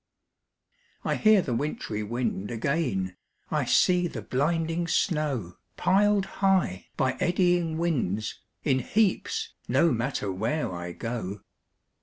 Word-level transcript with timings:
I 1.05 1.13
hear 1.13 1.43
the 1.43 1.53
wintry 1.53 2.01
wind 2.01 2.49
again, 2.49 3.17
I 3.51 3.65
see 3.65 4.07
the 4.07 4.23
blinding 4.23 4.87
snow, 4.87 5.57
Pil'd 5.77 6.25
high, 6.41 6.87
by 6.97 7.11
eddying 7.19 7.77
winds, 7.77 8.41
in 8.63 8.79
heaps, 8.79 9.53
No 9.67 9.91
matter 9.91 10.31
where 10.31 10.73
I 10.73 10.91
go. 10.93 11.41